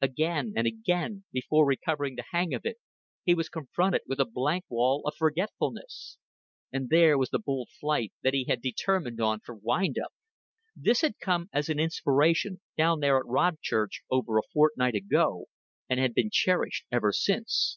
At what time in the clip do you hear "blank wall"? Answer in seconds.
4.24-5.02